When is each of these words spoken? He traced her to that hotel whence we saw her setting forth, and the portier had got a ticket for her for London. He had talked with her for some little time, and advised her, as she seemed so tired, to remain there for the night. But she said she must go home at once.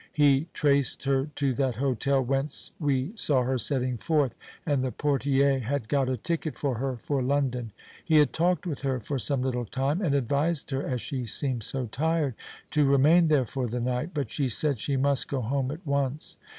He 0.13 0.47
traced 0.51 1.03
her 1.03 1.27
to 1.35 1.53
that 1.53 1.75
hotel 1.75 2.23
whence 2.23 2.71
we 2.79 3.11
saw 3.15 3.43
her 3.43 3.59
setting 3.59 3.97
forth, 3.99 4.35
and 4.65 4.83
the 4.83 4.91
portier 4.91 5.59
had 5.59 5.87
got 5.87 6.09
a 6.09 6.17
ticket 6.17 6.57
for 6.57 6.79
her 6.79 6.97
for 6.97 7.21
London. 7.21 7.71
He 8.03 8.15
had 8.17 8.33
talked 8.33 8.65
with 8.65 8.81
her 8.81 8.99
for 8.99 9.19
some 9.19 9.43
little 9.43 9.65
time, 9.65 10.01
and 10.01 10.15
advised 10.15 10.71
her, 10.71 10.81
as 10.81 11.01
she 11.01 11.25
seemed 11.25 11.61
so 11.61 11.85
tired, 11.85 12.33
to 12.71 12.83
remain 12.83 13.27
there 13.27 13.45
for 13.45 13.67
the 13.67 13.79
night. 13.79 14.09
But 14.11 14.31
she 14.31 14.49
said 14.49 14.79
she 14.79 14.97
must 14.97 15.27
go 15.27 15.39
home 15.41 15.69
at 15.69 15.85
once. 15.85 16.35